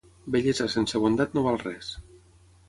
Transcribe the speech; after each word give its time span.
Bellesa 0.35 0.65
sense 0.75 1.01
bondat 1.03 1.37
no 1.39 1.45
val 1.49 1.61
res. 1.67 1.93